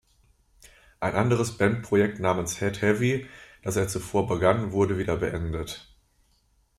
[0.99, 3.27] Ein anderes Band-Projekt namens "Head Heavy",
[3.61, 5.93] das er zuvor begann, wurde wieder beendet.